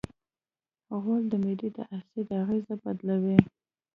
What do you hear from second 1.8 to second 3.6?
اسید اغېز بدلوي.